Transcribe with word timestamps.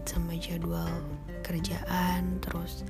banget 0.00 0.16
sama 0.16 0.32
jadwal 0.40 0.96
kerjaan 1.44 2.40
terus 2.40 2.88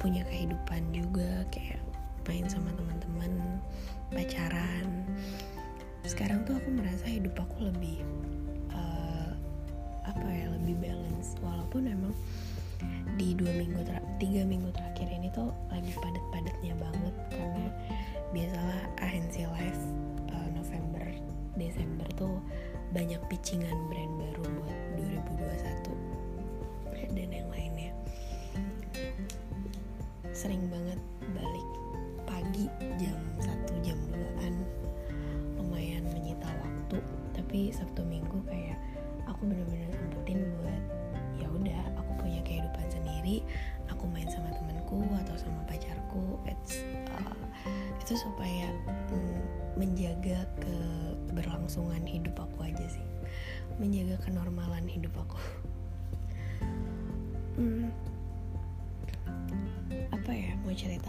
punya 0.00 0.24
kehidupan 0.32 0.80
juga 0.96 1.44
kayak 1.52 1.76
main 2.24 2.48
sama 2.48 2.72
teman-teman 2.72 3.60
pacaran. 4.08 5.04
Sekarang 6.08 6.48
tuh 6.48 6.56
aku 6.56 6.72
merasa 6.72 7.04
hidup 7.04 7.36
aku 7.36 7.68
lebih 7.68 8.00
uh, 8.72 9.36
apa 10.08 10.24
ya 10.24 10.48
lebih 10.56 10.80
balance. 10.80 11.36
Walaupun 11.44 11.84
emang 11.84 12.16
di 13.20 13.36
dua 13.36 13.52
minggu 13.52 13.84
tiga 14.16 14.40
minggu 14.48 14.72
terakhir 14.72 15.08
ini 15.12 15.28
tuh 15.28 15.52
lagi 15.68 15.92
padat-padatnya 16.00 16.72
banget 16.80 17.14
karena 17.28 17.68
biasalah 18.32 18.80
ANC 19.04 19.44
Live 19.44 19.84
uh, 20.32 20.48
November 20.56 21.04
Desember 21.60 22.08
tuh 22.16 22.40
banyak 22.96 23.20
pitchingan 23.28 23.76
brand 23.92 24.16
baru 24.16 24.48
buat 24.64 24.77
sering 30.48 30.72
banget 30.72 30.96
balik 31.36 31.68
pagi 32.24 32.72
jam 32.96 33.20
1 33.36 33.84
jam 33.84 34.00
2an 34.08 34.56
lumayan 35.60 36.08
menyita 36.08 36.48
waktu 36.64 37.04
tapi 37.36 37.68
Sabtu 37.68 38.00
Minggu 38.00 38.40
kayak 38.48 38.80
aku 39.28 39.44
bener-bener 39.44 39.92
sempetin 39.92 40.48
buat 40.56 40.82
ya 41.36 41.52
udah 41.52 42.00
aku 42.00 42.24
punya 42.24 42.40
kehidupan 42.48 42.88
sendiri 42.88 43.44
aku 43.92 44.08
main 44.08 44.24
sama 44.32 44.48
temanku 44.56 45.04
atau 45.20 45.36
sama 45.36 45.60
pacarku. 45.68 46.40
It's 46.48 46.80
uh, 47.12 47.36
itu 48.00 48.16
supaya 48.16 48.72
mm, 49.12 49.40
menjaga 49.76 50.48
keberlangsungan 50.64 52.08
hidup 52.08 52.40
aku 52.40 52.72
aja 52.72 52.88
sih. 52.88 53.04
Menjaga 53.76 54.16
kenormalan 54.24 54.88
hidup 54.88 55.12
aku 55.12 55.36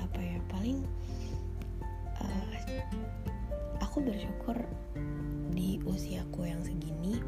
apa 0.10 0.20
ya 0.26 0.38
paling 0.50 0.80
uh, 2.18 2.54
aku 3.80 4.02
bersyukur 4.02 4.58
di 5.54 5.78
usiaku 5.86 6.50
yang 6.50 6.62
segini 6.66 7.22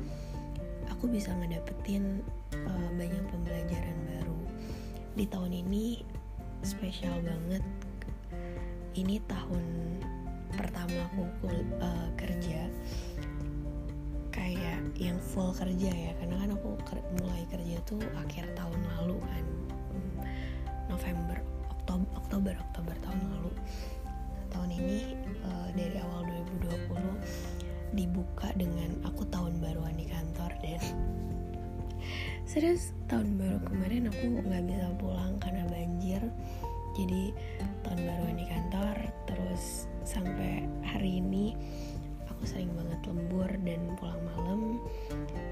aku 1.01 1.09
bisa 1.09 1.33
ngedapetin 1.33 2.21
uh, 2.53 2.89
banyak 2.93 3.25
pembelajaran 3.33 3.97
baru. 4.05 4.41
Di 5.17 5.25
tahun 5.25 5.49
ini 5.65 6.05
spesial 6.61 7.17
banget. 7.25 7.65
Ini 8.93 9.17
tahun 9.25 9.97
pertama 10.53 11.09
aku 11.09 11.25
uh, 11.81 12.09
kerja 12.13 12.69
kayak 14.29 14.83
yang 14.99 15.17
full 15.17 15.57
kerja 15.57 15.89
ya 15.89 16.11
karena 16.21 16.37
kan 16.37 16.49
aku 16.53 16.69
ker 16.85 17.01
mulai 17.17 17.49
kerja 17.49 17.81
tuh 17.87 18.03
akhir 18.21 18.45
tahun 18.53 18.79
lalu 18.93 19.17
kan 19.25 19.45
November 20.85 21.41
Oktober 21.91 22.15
Oktober 22.15 22.55
Oktober 22.55 22.95
tahun 23.03 23.19
lalu. 23.35 23.51
Tahun 24.47 24.69
ini 24.71 25.11
uh, 25.43 25.67
dari 25.75 25.99
awal 25.99 26.23
2020 26.63 27.99
dibuka 27.99 28.47
dengan 28.55 28.95
aku 29.03 29.27
tahun 29.27 29.59
baruan 29.59 29.99
di 29.99 30.07
kantor 30.07 30.55
dan 30.63 30.79
serius 32.51 32.95
tahun 33.11 33.35
baru 33.35 33.59
kemarin 33.67 34.07
aku 34.07 34.23
nggak 34.39 34.63
bisa 34.71 34.87
pulang 34.95 35.35
karena 35.43 35.67
banjir. 35.67 36.23
Jadi 36.95 37.35
tahun 37.83 37.99
baruan 38.07 38.35
di 38.39 38.47
kantor 38.47 38.95
terus 39.27 39.91
sampai 40.07 40.63
hari 40.87 41.19
ini 41.19 41.59
aku 42.31 42.47
sering 42.47 42.71
banget 42.71 43.03
lembur 43.03 43.51
dan 43.67 43.83
pulang 43.99 44.23
malam. 44.31 44.79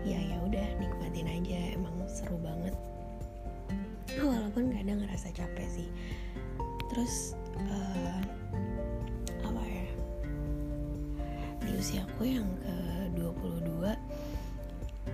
Ya 0.08 0.24
ya 0.24 0.40
udah 0.47 0.68
nikmatin 0.80 1.28
aja 1.28 1.75
emang 1.75 2.00
seru 2.08 2.40
banget. 2.40 2.72
Walaupun 4.19 4.75
kadang 4.75 5.00
ngerasa 5.03 5.31
capek 5.31 5.68
sih 5.68 5.90
terus 6.89 7.38
uh, 7.69 8.19
usiaku 11.79 12.27
yang 12.27 12.47
ke 12.59 12.75
22 13.16 13.88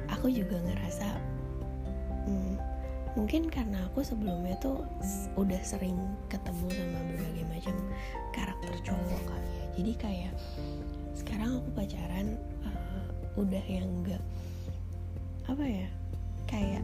aku 0.09 0.27
juga 0.33 0.57
ngerasa 0.65 1.07
hmm, 2.25 2.57
mungkin 3.13 3.53
karena 3.53 3.85
aku 3.85 4.01
sebelumnya 4.01 4.57
tuh 4.57 4.81
udah 5.37 5.61
sering 5.61 5.93
ketemu 6.25 6.65
sama 6.73 6.99
berbagai 7.05 7.45
macam 7.53 7.75
karakter 8.33 8.73
cowok 8.81 9.21
kali 9.29 9.51
ya. 9.53 9.65
Jadi 9.77 9.91
kayak 9.93 10.33
sekarang 11.13 11.61
aku 11.61 11.69
pacaran 11.77 12.33
uh, 12.65 13.05
udah 13.37 13.65
yang 13.69 13.85
enggak 14.01 14.23
apa 15.45 15.61
ya 15.61 15.87
kayak 16.49 16.81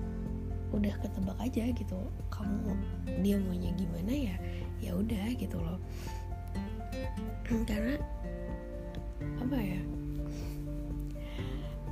udah 0.72 0.94
ketebak 1.04 1.38
aja 1.40 1.64
gitu. 1.72 2.00
Kamu 2.32 2.76
dia 3.22 3.36
maunya 3.40 3.72
gimana 3.76 4.12
ya 4.12 4.36
ya 4.82 4.92
udah 4.98 5.26
gitu 5.38 5.58
loh. 5.59 5.80
Karena 7.70 7.96
apa 9.42 9.58
ya 9.59 9.82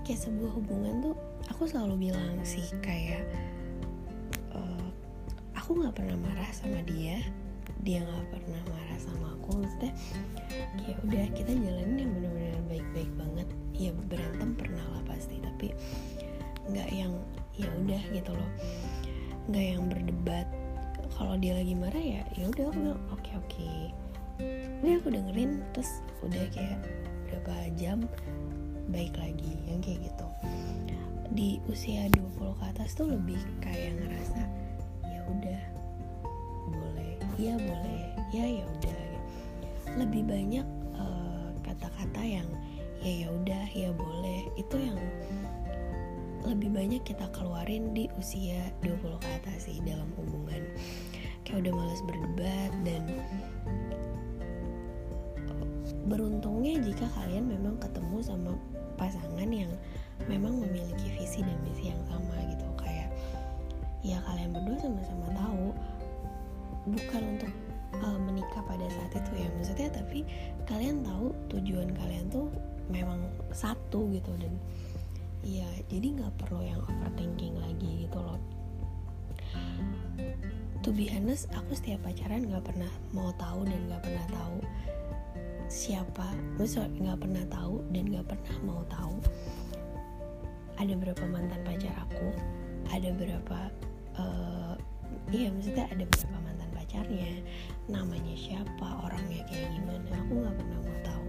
kayak 0.08 0.26
sebuah 0.26 0.52
hubungan 0.58 0.94
tuh 1.06 1.16
aku 1.54 1.70
selalu 1.70 2.10
bilang 2.10 2.42
sih 2.42 2.66
kayak 2.82 3.22
uh, 4.56 4.90
aku 5.54 5.78
nggak 5.78 5.94
pernah 5.94 6.18
marah 6.18 6.50
sama 6.50 6.82
dia 6.82 7.22
dia 7.86 8.02
nggak 8.02 8.28
pernah 8.34 8.62
marah 8.68 9.00
sama 9.00 9.28
aku. 9.38 9.62
Maksudnya 9.62 9.94
kayak 10.82 11.00
udah 11.06 11.26
kita 11.38 11.52
jalanin 11.54 11.98
yang 12.02 12.12
benar-benar 12.18 12.62
baik-baik 12.68 13.12
banget 13.16 13.48
ya 13.80 13.92
berantem 14.12 14.50
pernah 14.60 14.86
gitu 18.14 18.32
loh. 18.34 18.52
Nggak 19.50 19.66
yang 19.66 19.84
berdebat. 19.90 20.48
Kalau 21.20 21.36
dia 21.36 21.58
lagi 21.58 21.76
marah 21.76 22.00
ya 22.00 22.24
ya 22.38 22.48
udah 22.48 22.64
aku 22.72 22.78
bilang 22.80 23.02
oke 23.12 23.32
oke. 23.36 23.68
Okay. 24.80 24.96
aku 24.96 25.12
dengerin 25.12 25.60
terus 25.76 26.00
udah 26.24 26.48
kayak 26.56 26.80
berapa 27.28 27.54
jam 27.76 28.08
baik 28.90 29.14
lagi 29.20 29.52
yang 29.68 29.84
kayak 29.84 30.08
gitu. 30.08 30.28
Di 31.36 31.50
usia 31.70 32.08
20 32.10 32.60
ke 32.60 32.64
atas 32.66 32.96
tuh 32.96 33.12
lebih 33.12 33.38
kayak 33.60 34.00
ngerasa 34.00 34.42
ya 35.06 35.22
udah 35.28 35.62
boleh 36.72 37.14
ya 37.36 37.56
boleh 37.60 38.02
ya 38.32 38.46
ya 38.46 38.66
udah. 38.66 39.02
Lebih 40.00 40.24
banyak 40.24 40.68
eh, 40.96 41.48
kata-kata 41.66 42.22
uh, 42.24 42.30
yang 42.40 42.50
ya 43.00 43.28
ya 43.28 43.30
udah 43.32 43.64
ya 43.72 43.90
boleh 43.96 44.29
banyak 46.80 47.04
kita 47.04 47.28
keluarin 47.36 47.92
di 47.92 48.08
usia 48.16 48.72
20 48.88 49.20
ke 49.20 49.28
atas 49.44 49.68
sih 49.68 49.84
dalam 49.84 50.08
hubungan. 50.16 50.64
Kayak 51.44 51.68
udah 51.68 51.74
males 51.76 52.00
berdebat 52.08 52.72
dan 52.88 53.04
beruntungnya 56.08 56.80
jika 56.80 57.04
kalian 57.20 57.52
memang 57.52 57.76
ketemu 57.84 58.24
sama 58.24 58.56
pasangan 58.96 59.52
yang 59.52 59.68
memang 60.32 60.56
memiliki 60.56 61.20
visi 61.20 61.44
dan 61.44 61.60
misi 61.68 61.92
yang 61.92 62.00
sama 62.08 62.40
gitu. 62.48 62.64
Kayak 62.80 63.12
ya 64.00 64.24
kalian 64.24 64.56
berdua 64.56 64.80
sama-sama 64.80 65.28
tahu 65.36 65.66
bukan 66.96 67.22
untuk 67.36 67.52
uh, 68.08 68.20
menikah 68.24 68.64
pada 68.64 68.88
saat 68.88 69.20
itu 69.20 69.32
ya. 69.36 69.52
Maksudnya 69.60 69.92
tapi 69.92 70.24
kalian 70.64 71.04
tahu 71.04 71.36
tujuan 71.52 71.92
kalian 71.92 72.32
tuh 72.32 72.48
memang 72.88 73.20
satu 73.52 74.08
gitu 74.16 74.32
dan 74.40 74.56
ya 75.44 75.68
jadi 75.88 76.08
nggak 76.20 76.34
perlu 76.42 76.62
yang 76.64 76.82
overthinking 76.86 77.56
lagi 77.60 78.08
gitu 78.08 78.20
loh. 78.20 78.40
To 80.84 80.96
be 80.96 81.12
honest 81.12 81.52
aku 81.52 81.76
setiap 81.76 82.04
pacaran 82.08 82.48
nggak 82.48 82.64
pernah 82.64 82.92
mau 83.12 83.32
tahu 83.36 83.68
dan 83.68 83.80
nggak 83.88 84.04
pernah 84.04 84.26
tahu 84.32 84.58
siapa. 85.70 86.28
Maksudnya 86.58 86.90
nggak 86.98 87.20
pernah 87.24 87.44
tahu 87.48 87.76
dan 87.92 88.04
nggak 88.10 88.28
pernah 88.28 88.56
mau 88.64 88.82
tahu 88.88 89.16
ada 90.80 90.94
berapa 90.96 91.24
mantan 91.28 91.60
pacar 91.68 91.92
aku 92.08 92.32
ada 92.96 93.12
berapa 93.12 93.60
uh, 94.16 94.76
iya 95.28 95.52
maksudnya 95.52 95.86
ada 95.92 96.08
berapa 96.08 96.38
mantan 96.40 96.72
pacarnya 96.72 97.44
namanya 97.92 98.34
siapa 98.40 98.88
orangnya 99.04 99.44
kayak 99.52 99.68
gimana. 99.76 100.08
Aku 100.24 100.32
nggak 100.40 100.56
pernah 100.56 100.80
mau 100.80 100.98
tahu. 101.04 101.28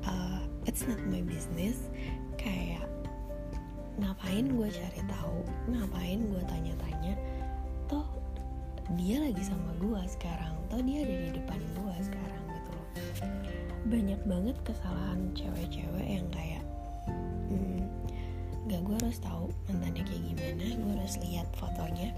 Uh, 0.00 0.40
it's 0.64 0.88
not 0.88 0.98
my 1.12 1.20
business 1.20 1.92
kayak 2.40 2.88
ngapain 4.00 4.48
gue 4.48 4.68
cari 4.72 5.00
tahu 5.04 5.38
ngapain 5.68 6.20
gue 6.24 6.42
tanya-tanya 6.48 7.14
toh 7.84 8.08
dia 8.96 9.20
lagi 9.20 9.44
sama 9.44 9.76
gue 9.76 10.00
sekarang 10.08 10.56
toh 10.72 10.80
dia 10.80 11.04
ada 11.04 11.14
di 11.14 11.30
depan 11.36 11.60
gue 11.76 11.94
sekarang 12.00 12.40
banyak 13.90 14.20
banget 14.22 14.56
kesalahan 14.62 15.34
cewek-cewek 15.34 16.06
yang 16.06 16.28
kayak 16.30 16.62
hmm, 17.50 17.82
gak 18.70 18.80
gue 18.86 18.96
harus 19.02 19.18
tahu 19.18 19.50
mantannya 19.66 20.06
kayak 20.06 20.22
gimana 20.30 20.64
gue 20.78 20.92
harus 20.94 21.16
lihat 21.26 21.48
fotonya 21.58 22.14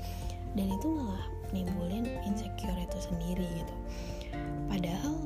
dan 0.52 0.68
itu 0.68 0.86
malah 0.92 1.24
nimbulin 1.56 2.04
insecure 2.28 2.76
itu 2.76 2.98
sendiri 3.00 3.48
gitu. 3.56 3.76
Padahal 4.68 5.16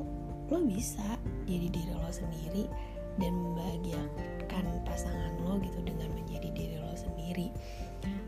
lo 0.47 0.59
bisa 0.63 1.19
jadi 1.43 1.67
diri 1.67 1.91
lo 1.91 2.07
sendiri 2.07 2.71
dan 3.17 3.33
membahagiakan 3.33 4.65
pasangan 4.85 5.33
lo 5.45 5.57
gitu 5.61 5.79
dengan 5.85 6.09
menjadi 6.13 6.49
diri 6.53 6.77
lo 6.81 6.93
sendiri. 6.97 7.53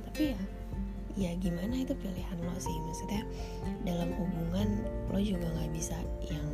Tapi 0.09 0.35
ya 0.35 0.41
ya 1.19 1.35
gimana 1.35 1.83
itu 1.83 1.91
pilihan 1.97 2.37
lo 2.45 2.55
sih? 2.61 2.77
Maksudnya 2.85 3.25
dalam 3.83 4.13
hubungan 4.15 4.85
lo 5.09 5.19
juga 5.19 5.49
nggak 5.51 5.71
bisa 5.73 5.97
yang 6.29 6.47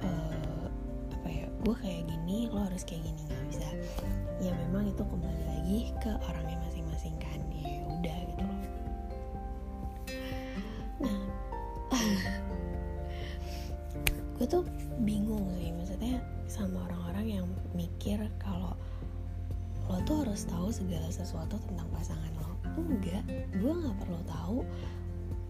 uh, 0.00 0.66
apa 1.12 1.28
ya 1.28 1.46
gue 1.66 1.74
kayak 1.82 2.02
gini 2.08 2.48
lo 2.48 2.64
harus 2.64 2.86
kayak 2.86 3.04
gini. 3.04 3.22
Nggak 3.28 3.46
bisa. 3.50 3.68
Ya 4.40 4.52
memang 4.52 4.88
itu 4.88 5.02
kembali 5.02 5.42
lagi 5.48 5.78
ke 6.00 6.12
orangnya 6.30 6.56
masing-masing 6.64 7.16
kan. 7.20 7.40
Ya 7.52 7.82
udah 7.90 8.18
gitu 8.30 8.44
loh. 8.44 8.60
Nah 11.02 11.18
gue 14.38 14.46
tuh 14.46 14.64
bingung 15.02 15.44
sih. 15.60 15.74
Maksudnya 15.76 16.22
sama 16.46 16.88
yang 16.88 16.95
mikir 17.76 18.18
kalau 18.40 18.72
lo 19.86 20.02
tuh 20.02 20.26
harus 20.26 20.48
tahu 20.50 20.72
segala 20.74 21.06
sesuatu 21.12 21.60
tentang 21.68 21.86
pasangan 21.94 22.32
lo. 22.42 22.58
Enggak 22.74 23.22
gue 23.54 23.72
nggak 23.72 23.96
perlu 24.02 24.20
tahu 24.26 24.58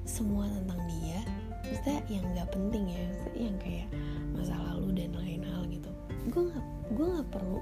semua 0.05 0.51
tentang 0.51 0.81
dia. 0.91 1.23
Maksudnya 1.67 1.99
yang 2.11 2.27
nggak 2.35 2.49
penting 2.53 2.85
ya 2.91 3.07
yang 3.35 3.57
kayak 3.63 3.89
masa 4.35 4.55
lalu 4.75 4.93
dan 4.99 5.17
lain 5.17 5.43
hal 5.47 5.63
gitu. 5.71 5.91
Gue 6.29 6.43
nggak 6.53 6.67
gue 6.95 7.07
nggak 7.17 7.29
perlu 7.33 7.59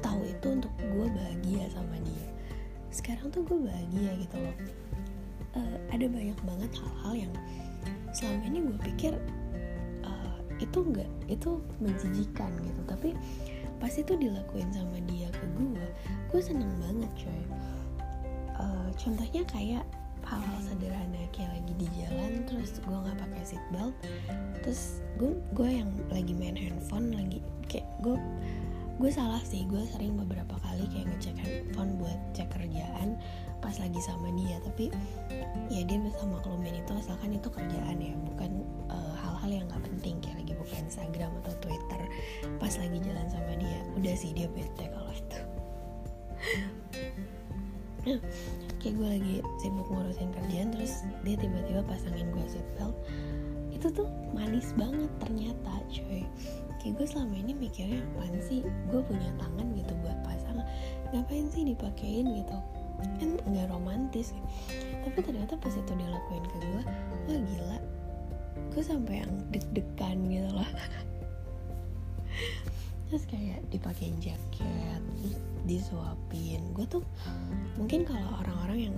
tahu 0.00 0.20
itu 0.24 0.46
untuk 0.48 0.72
gue 0.80 1.06
bahagia 1.12 1.64
sama 1.74 1.96
dia. 2.00 2.28
Sekarang 2.88 3.28
tuh 3.28 3.44
gue 3.44 3.58
bahagia 3.68 4.10
gitu 4.22 4.36
loh. 4.38 4.56
Uh, 5.54 5.76
ada 5.92 6.06
banyak 6.10 6.38
banget 6.42 6.70
hal-hal 6.82 7.14
yang 7.28 7.34
selama 8.14 8.42
ini 8.46 8.58
gue 8.64 8.78
pikir 8.94 9.12
itu 10.64 10.78
enggak 10.80 11.10
itu 11.28 11.60
menjijikan 11.78 12.50
gitu. 12.64 12.80
Tapi 12.88 13.12
pas 13.76 13.92
itu 13.92 14.12
dilakuin 14.16 14.70
sama 14.72 14.96
dia 15.04 15.28
ke 15.28 15.44
gue 15.60 15.86
gue 16.32 16.40
seneng 16.40 16.72
banget 16.80 17.12
coy. 17.20 17.42
Uh, 18.56 18.88
contohnya 18.96 19.42
kayak 19.50 19.84
hal-hal 20.24 20.58
sederhana 20.64 21.20
kayak 21.36 21.52
lagi 21.60 21.72
di 21.76 21.88
jalan 22.00 22.48
terus 22.48 22.80
gue 22.80 22.96
nggak 22.96 23.18
pakai 23.20 23.42
seat 23.44 23.64
belt 23.68 23.92
terus 24.64 25.04
gue 25.20 25.36
gue 25.52 25.68
yang 25.68 25.90
lagi 26.08 26.32
main 26.32 26.56
handphone 26.56 27.12
lagi 27.12 27.44
kayak 27.68 27.84
gue 28.00 28.16
gue 28.94 29.10
salah 29.10 29.42
sih 29.44 29.68
gue 29.68 29.84
sering 29.92 30.16
beberapa 30.16 30.56
kali 30.64 30.86
kayak 30.88 31.12
ngecek 31.12 31.36
handphone 31.36 31.98
buat 32.00 32.16
cek 32.32 32.48
kerjaan 32.56 33.20
pas 33.64 33.74
lagi 33.80 33.96
sama 34.04 34.28
dia. 34.36 34.60
Tapi 34.60 34.92
ya 35.72 35.80
dia 35.88 35.98
bisa 35.98 36.20
maklumin 36.28 36.76
itu 36.76 36.92
asalkan 37.00 37.32
itu 37.32 37.48
kerjaan 37.48 37.96
ya 37.96 38.12
bukan 38.28 38.60
uh, 38.92 39.14
hal-hal 39.16 39.50
yang 39.50 39.66
nggak 39.72 39.83
Instagram 40.94 41.34
atau 41.42 41.50
Twitter 41.58 42.00
pas 42.62 42.70
lagi 42.70 42.98
jalan 43.02 43.26
sama 43.26 43.58
dia. 43.58 43.82
Udah 43.98 44.14
sih 44.14 44.30
dia 44.30 44.46
bete 44.46 44.86
kalau 44.94 45.10
itu. 45.10 45.40
Kayak 48.78 48.94
gue 48.94 49.08
lagi 49.18 49.34
sibuk 49.58 49.90
ngurusin 49.90 50.30
kerjaan 50.30 50.70
terus 50.70 51.02
dia 51.26 51.34
tiba-tiba 51.34 51.82
pasangin 51.90 52.30
gue 52.30 52.46
seatbelt 52.46 52.94
itu 53.74 53.90
tuh 53.90 54.06
manis 54.30 54.70
banget 54.78 55.10
ternyata 55.18 55.82
cuy. 55.90 56.22
Kayak 56.78 56.94
gue 57.02 57.06
selama 57.10 57.34
ini 57.42 57.52
mikirnya 57.58 57.98
apaan 58.14 58.38
sih? 58.38 58.62
Gue 58.86 59.02
punya 59.02 59.34
tangan 59.34 59.66
gitu 59.74 59.98
buat 59.98 60.14
pasang. 60.22 60.62
Ngapain 61.10 61.50
sih 61.50 61.74
dipakein 61.74 62.38
gitu? 62.38 62.56
Kan 63.18 63.34
nggak 63.50 63.66
romantis. 63.66 64.30
Tapi 65.02 65.18
ternyata 65.18 65.58
pas 65.58 65.74
itu 65.74 65.92
dilakuin 65.98 66.44
ke 66.46 66.56
gue 66.62 66.82
wah 67.26 67.40
gila 67.50 67.78
gue 68.74 68.82
sampai 68.82 69.22
yang 69.22 69.32
deg-degan 69.54 70.18
gitu 70.26 70.50
loh. 70.50 70.70
Terus 73.06 73.24
kayak 73.30 73.62
dipakein 73.70 74.18
jaket 74.18 74.98
terus 75.22 75.38
disuapin. 75.62 76.74
Gue 76.74 76.82
tuh 76.90 77.02
mungkin 77.78 78.02
kalau 78.02 78.42
orang-orang 78.42 78.90
yang 78.90 78.96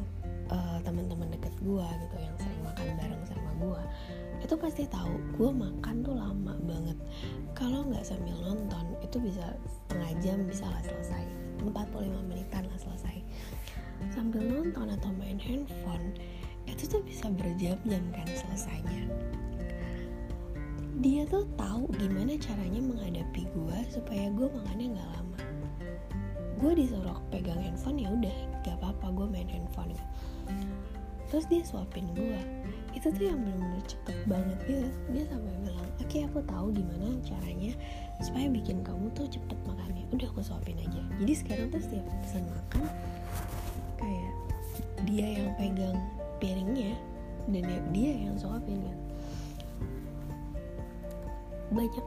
uh, 0.49 0.81
teman-teman 0.81 1.28
deket 1.28 1.52
gue 1.61 1.84
gitu 1.84 2.17
yang 2.17 2.34
sering 2.40 2.62
makan 2.64 2.88
bareng 2.96 3.23
sama 3.28 3.50
gue 3.61 3.82
itu 4.40 4.55
pasti 4.56 4.82
tahu 4.88 5.12
gue 5.37 5.50
makan 5.52 6.00
tuh 6.00 6.17
lama 6.17 6.56
banget. 6.64 6.96
Kalau 7.52 7.84
nggak 7.84 8.08
sambil 8.08 8.32
nonton 8.40 8.96
itu 9.05 9.20
bisa 9.20 9.52
setengah 9.69 10.11
jam 10.25 10.38
bisa 10.49 10.64
lah 10.64 10.81
selesai. 10.81 11.25
45 11.61 12.31
menitan 12.32 12.64
lah 12.64 12.79
selesai. 12.81 13.20
Sambil 14.08 14.40
nonton 14.40 14.88
atau 14.88 15.12
main 15.20 15.37
handphone 15.37 16.17
itu 16.64 16.88
tuh 16.88 17.05
bisa 17.05 17.29
berjam-jam 17.29 18.05
kan 18.17 18.29
selesainya 18.32 19.06
dia 20.96 21.28
tuh 21.28 21.44
tahu 21.60 21.84
gimana 22.00 22.40
caranya 22.40 22.81
menghadapi 22.81 23.44
gue 23.52 23.78
supaya 23.93 24.32
gue 24.32 24.48
makannya 24.48 24.96
nggak 24.96 25.10
lama. 25.12 25.40
Gue 26.56 26.72
disuruh 26.72 27.20
pegang 27.28 27.60
handphone 27.60 28.00
ya 28.00 28.08
udah 28.08 28.37
gak 28.64 28.81
apa-apa 28.81 29.12
gue 29.12 29.26
main 29.28 29.48
handphone. 29.48 29.93
Terus 31.28 31.44
dia 31.52 31.60
suapin 31.69 32.08
gue 32.16 32.40
itu 32.96 33.12
tuh 33.12 33.28
yang 33.28 33.44
benar-benar 33.44 33.84
cepet 33.84 34.16
banget 34.25 34.58
gitu 34.64 34.88
dia 35.12 35.25
sampai 35.28 35.52
bilang 35.60 35.84
oke 36.00 36.08
okay, 36.08 36.25
aku 36.25 36.40
tahu 36.48 36.72
gimana 36.72 37.12
caranya 37.20 37.76
supaya 38.25 38.48
bikin 38.48 38.81
kamu 38.81 39.12
tuh 39.12 39.28
cepet 39.28 39.58
makannya. 39.69 40.04
Udah 40.16 40.32
aku 40.32 40.40
suapin 40.40 40.81
aja. 40.81 41.00
Jadi 41.20 41.32
sekarang 41.37 41.69
tuh 41.69 41.82
setiap 41.84 42.08
pesan 42.25 42.48
makan 42.48 42.88
kayak 44.00 44.32
dia 45.04 45.26
yang 45.44 45.52
pegang 45.60 45.98
piringnya 46.40 46.96
dan 47.52 47.64
dia 47.93 48.12
yang 48.16 48.34
suapin 48.40 48.75
banyak 51.76 52.06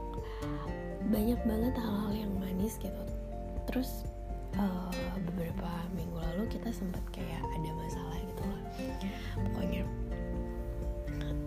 banyak 1.10 1.40
banget 1.46 1.74
hal-hal 1.78 2.12
yang 2.12 2.32
manis 2.42 2.74
gitu. 2.82 3.02
Terus 3.70 4.02
uh, 4.58 4.90
beberapa 5.30 5.70
minggu 5.94 6.18
lalu 6.18 6.50
kita 6.50 6.74
sempat 6.74 7.02
kayak 7.14 7.38
ada 7.38 7.70
masalah 7.78 8.18
gitu 8.18 8.42
lah 8.42 8.62
pokoknya. 9.46 9.82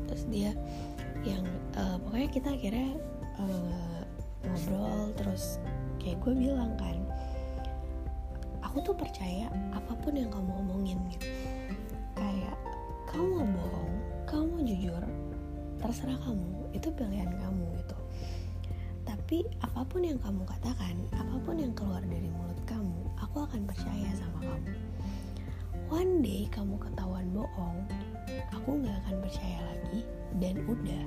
Terus 0.08 0.24
dia 0.32 0.52
yang 1.28 1.44
uh, 1.76 2.00
pokoknya 2.08 2.30
kita 2.32 2.50
akhirnya 2.56 2.92
uh, 3.44 4.02
ngobrol 4.48 5.12
terus 5.20 5.60
kayak 6.00 6.20
gue 6.24 6.34
bilang 6.36 6.76
kan 6.80 7.00
aku 8.64 8.84
tuh 8.84 8.96
percaya 8.96 9.52
apa 9.76 9.94
pun 10.00 10.16
yang 10.16 10.32
kamu 10.32 10.52
omongin 10.64 11.00
gitu. 11.12 11.28
Kayak 12.16 12.56
kamu 13.12 13.44
mau 13.44 13.68
bohong 13.68 13.96
kamu 14.26 14.56
jujur 14.66 15.04
terserah 15.78 16.18
kamu 16.24 16.72
itu 16.74 16.88
pilihan 16.96 17.30
kamu 17.38 17.66
gitu 17.84 17.98
tapi 19.34 19.50
apa 19.66 19.82
pun 19.90 20.06
yang 20.06 20.22
kamu 20.22 20.46
katakan 20.46 20.94
apa 21.10 21.42
pun 21.42 21.58
yang 21.58 21.74
keluar 21.74 22.06
dari 22.06 22.30
mulut 22.30 22.62
kamu 22.70 23.02
aku 23.18 23.42
akan 23.42 23.66
percaya 23.66 24.14
sama 24.14 24.46
kamu. 24.46 24.78
One 25.90 26.22
day 26.22 26.46
kamu 26.54 26.78
ketahuan 26.78 27.34
bohong 27.34 27.82
aku 28.54 28.70
nggak 28.78 28.94
akan 28.94 29.26
percaya 29.26 29.58
lagi 29.66 30.06
dan 30.38 30.62
udah 30.70 31.04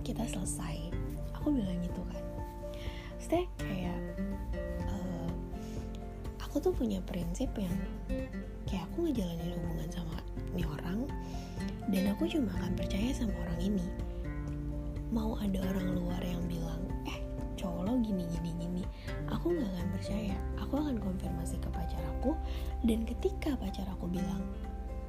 kita 0.00 0.24
selesai. 0.32 0.96
Aku 1.36 1.52
bilang 1.52 1.76
gitu 1.84 2.00
kan. 2.08 2.24
Maksudnya 3.20 3.44
kayak 3.60 4.00
uh, 4.88 5.28
aku 6.40 6.56
tuh 6.56 6.72
punya 6.72 7.04
prinsip 7.04 7.52
yang 7.60 7.76
kayak 8.64 8.88
aku 8.88 9.12
ngejalanin 9.12 9.60
hubungan 9.60 9.92
sama 9.92 10.24
ini 10.56 10.64
orang 10.64 11.04
dan 11.92 12.16
aku 12.16 12.24
cuma 12.32 12.48
akan 12.64 12.72
percaya 12.80 13.12
sama 13.12 13.36
orang 13.44 13.60
ini. 13.60 13.86
Mau 15.12 15.36
ada 15.36 15.60
orang 15.68 16.00
luar 16.00 16.24
yang 16.24 16.40
bilang 16.48 16.80
eh 16.81 16.81
cowok 17.62 17.86
lo 17.86 17.92
gini 18.02 18.26
gini 18.26 18.50
gini. 18.58 18.82
Aku 19.30 19.54
nggak 19.54 19.70
akan 19.70 19.88
percaya. 19.94 20.36
Aku 20.58 20.74
akan 20.82 20.98
konfirmasi 20.98 21.56
ke 21.62 21.68
pacar 21.70 22.02
aku. 22.18 22.34
Dan 22.82 23.06
ketika 23.06 23.54
pacar 23.54 23.86
aku 23.86 24.10
bilang 24.10 24.42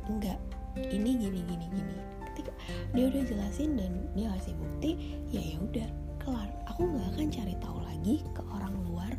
enggak 0.06 0.38
ini 0.78 1.18
gini 1.18 1.42
gini 1.42 1.66
gini. 1.74 1.98
Ketika 2.30 2.54
dia 2.94 3.10
udah 3.10 3.24
jelasin 3.26 3.74
dan 3.74 3.92
dia 4.14 4.30
kasih 4.38 4.54
bukti 4.54 4.92
ya 5.34 5.42
ya 5.42 5.58
udah 5.58 5.88
kelar. 6.22 6.50
Aku 6.70 6.86
nggak 6.86 7.08
akan 7.18 7.28
cari 7.34 7.56
tahu 7.58 7.78
lagi 7.82 8.22
ke 8.38 8.42
orang 8.54 8.74
luar 8.86 9.14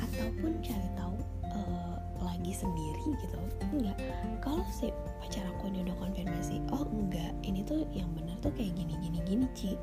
ataupun 0.00 0.56
cari 0.64 0.88
tahu 0.96 1.16
uh, 1.52 1.96
lagi 2.24 2.52
sendiri 2.56 3.04
gitu. 3.20 3.38
Enggak. 3.76 4.00
Kalau 4.40 4.64
si 4.72 4.88
pacar 5.20 5.44
aku 5.52 5.68
ini 5.68 5.82
udah 5.84 5.96
konfirmasi 5.98 6.62
oh 6.70 6.86
enggak 6.86 7.34
ini 7.42 7.66
tuh 7.66 7.82
yang 7.90 8.06
benar 8.14 8.38
tuh 8.38 8.54
kayak 8.54 8.72
gini 8.78 8.94
gini 9.02 9.18
gini 9.26 9.46
Ci 9.58 9.74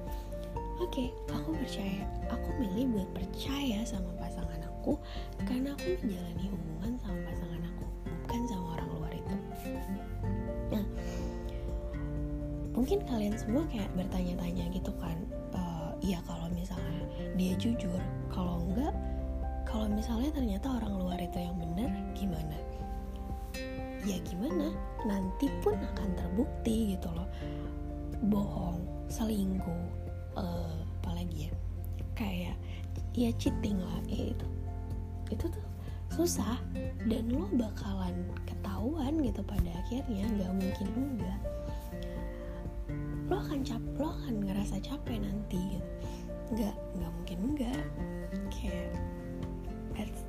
oke 0.84 0.92
okay, 0.92 1.08
aku 1.32 1.56
percaya. 1.56 2.04
Aku 2.28 2.50
milih 2.60 2.92
buat 2.92 3.10
percaya 3.16 3.80
sama 3.88 4.12
pasangan 4.20 4.60
aku 4.68 5.00
karena 5.48 5.72
aku 5.72 5.96
menjalani 6.04 6.46
hubungan 6.52 7.00
sama 7.00 7.20
pasangan 7.24 7.64
aku 7.72 7.86
bukan 8.04 8.42
sama 8.52 8.66
orang 8.76 8.90
luar 8.92 9.12
itu. 9.16 9.36
Nah 10.76 10.86
mungkin 12.76 13.00
kalian 13.08 13.36
semua 13.40 13.64
kayak 13.72 13.88
bertanya-tanya 13.96 14.66
gitu 14.76 14.92
kan 15.00 15.16
uh, 15.56 15.96
iya 16.04 16.20
kalau 16.28 16.52
misalnya 16.52 17.06
dia 17.40 17.54
jujur 17.56 18.02
kalau 18.28 18.60
enggak 18.68 18.92
kalau 19.64 19.88
misalnya 19.88 20.36
ternyata 20.36 20.68
orang 20.68 20.94
luar 21.00 21.20
itu 21.24 21.38
yang 21.40 21.56
benar 21.56 21.90
gimana? 22.12 22.58
Ya 24.04 24.20
gimana? 24.28 24.76
Nanti 25.08 25.48
pun 25.64 25.80
akan 25.80 26.10
terbukti 26.20 27.00
gitu 27.00 27.08
loh. 27.08 27.30
Bohong 28.28 28.84
selingkuh 29.08 30.03
uh, 30.38 30.78
apalagi 31.02 31.50
ya? 31.50 31.52
Kayak 32.14 32.58
ya 33.14 33.30
cheating 33.38 33.78
lah 33.82 34.00
ya 34.10 34.34
itu. 34.34 34.48
Itu 35.30 35.46
tuh 35.50 35.66
susah 36.14 36.62
dan 37.10 37.26
lo 37.34 37.50
bakalan 37.58 38.14
ketahuan 38.46 39.18
gitu 39.26 39.42
pada 39.42 39.72
akhirnya 39.82 40.30
nggak 40.38 40.52
mungkin 40.54 40.88
enggak. 40.94 41.40
Lo 43.32 43.42
akan 43.42 43.66
cap 43.66 43.82
lo 43.98 44.14
akan 44.14 44.46
ngerasa 44.46 44.78
capek 44.84 45.18
nanti 45.26 45.58
gitu. 45.58 45.90
Nggak 46.54 46.76
nggak 47.00 47.12
mungkin 47.18 47.38
enggak. 47.50 47.84
Kayak 48.54 48.94
it's 49.98 50.22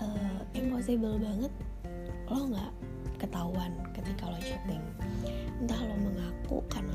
uh, 0.00 0.40
impossible 0.52 1.16
banget. 1.16 1.52
Lo 2.28 2.44
nggak 2.52 2.72
ketahuan 3.16 3.72
ketika 3.96 4.28
lo 4.28 4.38
chatting. 4.44 4.84
Entah 5.56 5.80
lo 5.88 5.96
mengaku 5.96 6.60
karena 6.68 6.93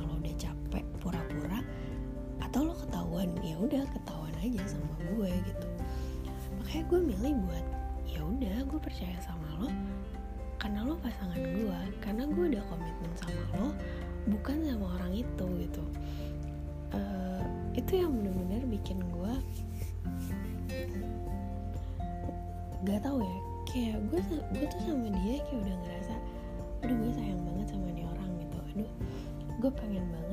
ya 3.39 3.55
udah 3.59 3.83
ketahuan 3.95 4.35
aja 4.43 4.61
sama 4.67 4.93
gue 5.15 5.31
gitu. 5.47 5.67
Makanya 6.59 6.83
gue 6.91 6.99
milih 7.01 7.33
buat 7.47 7.65
ya 8.05 8.21
udah 8.25 8.57
gue 8.67 8.79
percaya 8.81 9.17
sama 9.23 9.47
lo 9.63 9.69
karena 10.59 10.83
lo 10.83 10.99
pasangan 10.99 11.39
gue 11.39 11.79
karena 12.03 12.27
gue 12.27 12.45
udah 12.55 12.63
komitmen 12.67 13.11
sama 13.15 13.43
lo 13.55 13.67
bukan 14.27 14.57
sama 14.67 14.85
orang 14.99 15.13
itu 15.23 15.45
gitu. 15.65 15.83
Uh, 16.89 17.45
itu 17.77 18.01
yang 18.01 18.11
bener-bener 18.11 18.65
bikin 18.65 18.99
gue 19.13 19.33
gak 22.87 22.99
tau 23.03 23.19
ya 23.21 23.37
kayak 23.69 23.97
gue 24.09 24.21
gue 24.55 24.67
tuh 24.67 24.81
sama 24.87 25.07
dia 25.21 25.41
kayak 25.45 25.61
udah 25.61 25.75
ngerasa 25.85 26.15
aduh 26.79 26.95
gue 26.95 27.11
sayang 27.13 27.41
banget 27.43 27.67
sama 27.75 27.87
nih 27.93 28.05
orang 28.05 28.29
gitu. 28.41 28.57
Aduh 28.73 28.91
gue 29.59 29.71
pengen 29.73 30.05
banget 30.09 30.28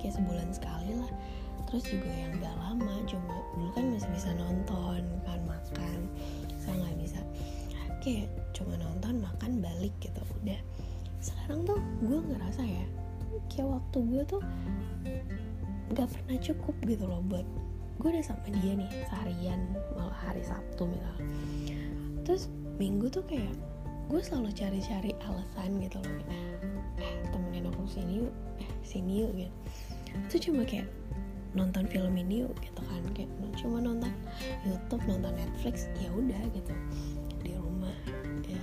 kayak 0.00 0.16
sebulan 0.16 0.48
sekali 0.56 0.96
lah. 0.96 1.12
Terus 1.68 1.84
juga 1.86 2.10
yang 2.10 2.32
gak 2.40 2.56
lama 2.56 2.94
cuma 3.06 3.36
dulu 3.54 3.70
kan 3.76 3.84
masih 3.92 4.10
bisa 4.16 4.30
nonton 4.34 5.02
kan 5.28 5.40
makan. 5.44 6.00
Saya 6.56 6.74
nggak 6.80 6.96
bisa. 6.98 7.20
Kayak 8.00 8.32
cuma 8.56 8.74
nonton 8.80 9.20
makan 9.20 9.60
balik 9.60 9.92
gitu 10.00 10.18
udah. 10.42 10.60
Sekarang 11.20 11.68
tuh 11.68 11.78
gue 12.00 12.18
ngerasa 12.32 12.64
ya 12.64 12.86
kayak 13.52 13.68
waktu 13.78 13.98
gue 14.10 14.22
tuh 14.26 14.42
gak 15.94 16.08
pernah 16.10 16.38
cukup 16.42 16.74
gitu 16.86 17.04
loh 17.06 17.22
buat 17.30 17.46
gue 18.00 18.08
udah 18.08 18.24
sama 18.24 18.48
dia 18.64 18.74
nih 18.74 18.90
seharian 19.06 19.60
malah 19.94 20.16
hari 20.16 20.40
Sabtu 20.40 20.88
misalnya. 20.88 21.28
Terus 22.24 22.48
minggu 22.80 23.12
tuh 23.12 23.22
kayak 23.28 23.52
gue 24.10 24.18
selalu 24.24 24.50
cari-cari 24.56 25.12
alasan 25.22 25.78
gitu 25.78 26.00
loh. 26.02 26.24
Eh 26.98 27.14
temenin 27.30 27.68
aku 27.68 27.84
sini 27.86 28.24
yuk 28.24 28.32
eh 28.58 28.70
sini 28.82 29.22
yuk 29.22 29.32
gitu 29.36 29.54
itu 30.28 30.50
cuma 30.50 30.62
kayak 30.66 30.88
nonton 31.50 31.82
film 31.90 32.14
ini 32.14 32.46
yuk 32.46 32.54
gitu 32.62 32.78
kan 32.86 33.02
kayak 33.10 33.30
cuma 33.58 33.82
nonton 33.82 34.14
YouTube 34.62 35.02
nonton 35.10 35.34
Netflix 35.34 35.90
ya 35.98 36.10
udah 36.14 36.42
gitu. 36.54 36.74
Di 37.42 37.52
rumah 37.58 37.94
ya, 38.46 38.62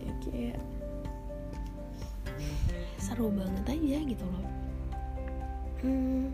ya 0.00 0.12
kayak 0.24 0.58
seru 2.96 3.28
banget 3.28 3.64
aja 3.68 3.98
gitu 4.08 4.24
loh. 4.24 4.46
Hmm, 5.84 6.32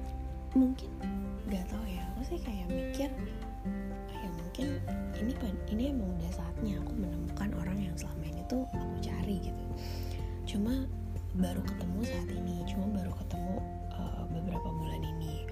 mungkin 0.55 0.91
nggak 1.51 1.67
tahu 1.67 1.85
ya. 1.91 2.07
Aku 2.15 2.23
sih 2.23 2.39
kayak 2.39 2.71
mikir 2.71 3.11
kayak 4.07 4.33
mungkin 4.39 4.67
ini 5.19 5.33
ini 5.75 5.83
emang 5.91 6.15
udah 6.15 6.33
saatnya 6.39 6.79
aku 6.79 6.93
menemukan 6.95 7.51
orang 7.59 7.79
yang 7.83 7.97
selama 7.99 8.25
ini 8.31 8.43
tuh 8.47 8.63
aku 8.71 8.87
cari 9.03 9.43
gitu. 9.43 9.65
Cuma 10.47 10.87
baru 11.35 11.63
ketemu 11.63 11.99
saat 12.03 12.29
ini 12.31 12.67
cuma 12.67 12.87
baru 12.91 13.13
ketemu 13.15 13.57
beberapa 14.41 14.69
bulan 14.73 15.01
ini. 15.05 15.45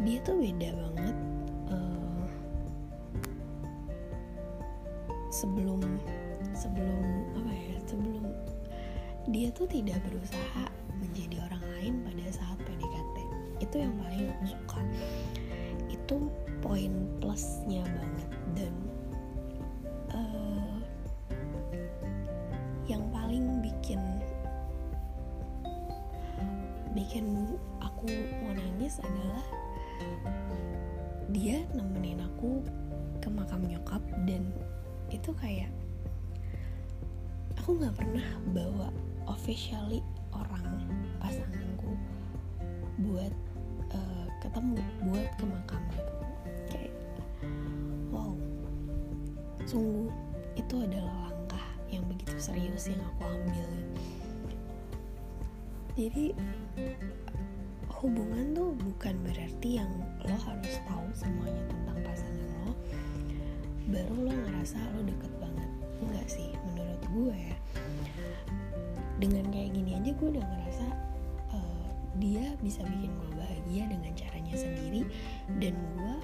Dia 0.00 0.18
tuh 0.24 0.40
beda 0.40 0.68
banget 0.72 1.16
uh, 1.68 2.24
sebelum 5.28 5.84
sebelum 6.56 7.04
apa 7.36 7.52
ya 7.52 7.76
sebelum 7.84 8.24
dia 9.28 9.52
tuh 9.52 9.68
tidak 9.68 10.00
berusaha 10.08 10.64
menjadi 10.96 11.44
orang 11.48 11.64
lain 11.76 11.92
pada 12.02 12.24
saat 12.32 12.58
PDKT 12.64 13.16
itu 13.60 13.74
yang 13.76 13.94
paling 14.00 14.24
aku 14.32 14.44
suka. 14.56 14.80
Itu 15.92 16.16
poin 16.64 16.92
plusnya 17.20 17.84
banget 17.84 18.30
dan 18.56 18.72
adalah 28.98 29.46
dia 31.30 31.62
nemenin 31.70 32.18
aku 32.26 32.58
ke 33.22 33.30
makam 33.30 33.62
nyokap 33.62 34.02
dan 34.26 34.50
itu 35.14 35.30
kayak 35.38 35.70
aku 37.54 37.78
nggak 37.78 37.94
pernah 37.94 38.26
bawa 38.50 38.88
officially 39.30 40.02
orang 40.34 40.90
pasanganku 41.22 41.94
buat 43.06 43.32
uh, 43.94 44.26
ketemu 44.42 44.82
buat 45.06 45.28
ke 45.38 45.44
makam 45.46 45.82
gitu. 45.94 46.14
Kayak 46.74 46.94
wow. 48.10 48.34
Sungguh 49.68 50.10
itu 50.58 50.74
adalah 50.82 51.30
langkah 51.30 51.66
yang 51.92 52.02
begitu 52.10 52.34
serius 52.42 52.90
yang 52.90 52.98
aku 53.14 53.22
ambil. 53.28 53.68
Jadi 55.94 56.32
hubungan 58.00 58.56
tuh 58.56 58.72
bukan 58.80 59.12
berarti 59.28 59.76
yang 59.76 59.92
lo 60.24 60.36
harus 60.48 60.74
tahu 60.88 61.04
semuanya 61.12 61.60
tentang 61.68 62.00
pasangan 62.00 62.48
lo 62.64 62.72
baru 63.92 64.14
lo 64.24 64.32
ngerasa 64.32 64.80
lo 64.96 65.00
deket 65.04 65.32
banget. 65.36 65.70
Enggak 66.00 66.26
sih 66.32 66.48
menurut 66.64 67.02
gue 67.12 67.36
ya. 67.36 67.56
Dengan 69.20 69.44
kayak 69.52 69.76
gini 69.76 70.00
aja 70.00 70.10
gue 70.16 70.28
udah 70.32 70.40
ngerasa 70.40 70.86
uh, 71.52 71.88
dia 72.16 72.56
bisa 72.64 72.80
bikin 72.88 73.12
gue 73.12 73.30
bahagia 73.36 73.84
dengan 73.92 74.12
caranya 74.16 74.54
sendiri 74.56 75.02
dan 75.60 75.76
gue 75.76 76.14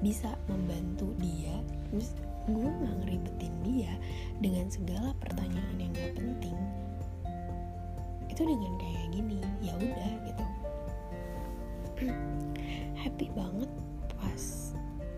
bisa 0.00 0.32
membantu 0.48 1.12
dia. 1.20 1.52
Terus 1.92 2.16
gue 2.48 2.64
nggak 2.64 2.96
ngeribetin 3.04 3.54
dia 3.60 3.92
dengan 4.40 4.72
segala 4.72 5.12
pertanyaan 5.20 5.76
yang 5.76 5.92
gak 5.92 6.16
penting. 6.16 6.56
Itu 8.32 8.48
dengan 8.48 8.72
kayak 8.80 8.97
gini 9.18 9.42
ya 9.58 9.74
udah 9.74 10.12
gitu. 10.30 10.44
Happy 13.02 13.26
banget 13.34 13.70
pas 14.14 14.42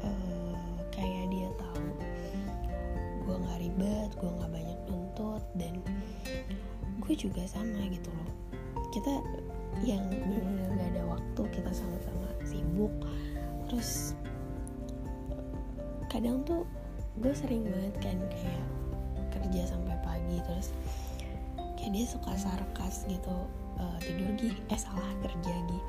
uh, 0.01 0.81
kayak 0.89 1.29
dia 1.29 1.53
tahu 1.61 1.85
gue 3.29 3.37
nggak 3.37 3.59
ribet 3.61 4.11
gue 4.17 4.31
nggak 4.41 4.53
banyak 4.57 4.79
nuntut 4.89 5.45
dan 5.61 5.77
gue 7.05 7.15
juga 7.15 7.45
sama 7.45 7.85
gitu 7.93 8.09
loh. 8.09 8.33
Kita 8.89 9.21
yang 9.85 10.03
benar-benar 10.09 10.69
gak 10.81 10.89
ada 10.97 11.03
waktu 11.15 11.43
kita 11.53 11.71
sama-sama 11.71 12.27
sibuk. 12.43 12.93
Terus 13.69 14.17
kadang 16.09 16.41
tuh 16.49 16.65
gue 17.21 17.37
sering 17.37 17.69
banget 17.69 17.95
kan 18.01 18.17
kayak 18.33 18.65
kerja 19.31 19.63
sampai 19.77 19.95
pagi 20.03 20.41
terus 20.49 20.73
kayak 21.81 21.97
dia 21.97 22.05
suka 22.05 22.37
sarkas 22.37 23.09
gitu 23.09 23.49
uh, 23.81 23.97
tidur 24.05 24.29
gih 24.37 24.53
eh 24.69 24.77
salah 24.77 25.09
kerja 25.25 25.55
gih 25.65 25.85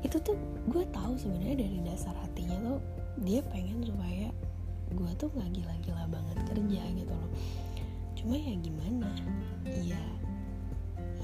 itu 0.00 0.16
tuh 0.20 0.36
gue 0.72 0.84
tahu 0.88 1.12
sebenarnya 1.20 1.68
dari 1.68 1.78
dasar 1.84 2.16
hatinya 2.24 2.56
tuh 2.64 2.80
dia 3.20 3.44
pengen 3.52 3.84
supaya 3.84 4.32
gue 4.94 5.10
tuh 5.16 5.28
nggak 5.32 5.50
gila-gila 5.54 6.04
banget 6.06 6.38
kerja 6.48 6.82
gitu 6.92 7.12
loh. 7.12 7.30
Cuma 8.14 8.34
ya 8.36 8.54
gimana? 8.60 9.10
Ya 9.82 10.02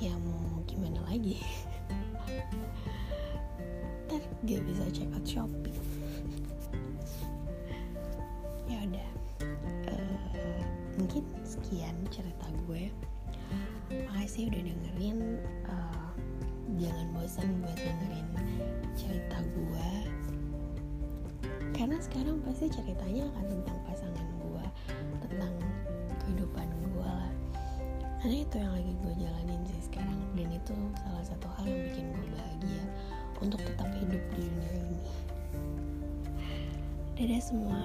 ya 0.01 0.13
mau 0.17 0.65
gimana 0.65 1.01
lagi? 1.07 1.39
Ntar 4.09 4.23
gak 4.49 4.63
bisa 4.65 4.85
check 4.91 5.13
out 5.13 5.25
shopee. 5.29 5.77
Ya 8.67 8.81
udah 8.87 9.10
mungkin 11.21 11.45
sekian 11.45 11.97
cerita 12.09 12.49
gue. 12.65 12.89
Makasih 13.91 14.49
udah 14.49 14.63
dengerin 14.63 15.19
uh, 15.69 16.11
jangan 16.81 17.07
bosan 17.13 17.49
buat 17.61 17.77
dengerin 17.77 18.29
cerita 18.97 19.39
gue. 19.53 19.91
Karena 21.77 21.97
sekarang 22.01 22.41
pasti 22.45 22.69
ceritanya 22.73 23.29
akan 23.33 23.45
tentang 23.53 23.79
pasangan 23.89 24.29
gue 24.41 24.65
tentang 25.29 25.55
kehidupan 26.25 26.69
gue 26.69 27.05
lah. 27.05 27.33
Karena 28.21 28.37
itu 28.45 28.55
yang 28.61 28.73
lagi 28.77 28.93
gue 29.01 29.15
jalanin 29.17 29.61
sih 29.65 29.83
sekarang 29.93 30.21
dan 30.37 30.49
itu 30.53 30.75
salah 31.01 31.25
satu 31.25 31.47
hal 31.57 31.65
yang 31.69 31.83
bikin 31.89 32.07
gue 32.13 32.27
bahagia 32.37 32.85
untuk 33.41 33.61
tetap 33.65 33.89
hidup 33.97 34.23
di 34.37 34.43
dunia 34.45 34.73
ini. 34.77 35.01
Dadah 37.17 37.43
semua 37.45 37.81